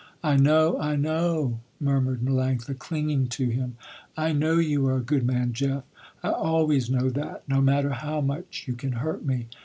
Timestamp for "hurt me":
8.93-9.45